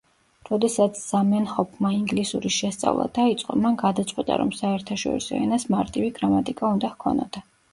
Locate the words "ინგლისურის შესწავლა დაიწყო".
1.97-3.59